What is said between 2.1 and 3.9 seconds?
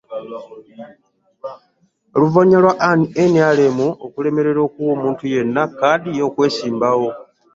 Oluvannyuma lwa NRM